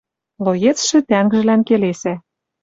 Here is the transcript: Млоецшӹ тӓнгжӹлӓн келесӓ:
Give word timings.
Млоецшӹ 0.41 0.97
тӓнгжӹлӓн 1.09 1.61
келесӓ: 1.67 2.13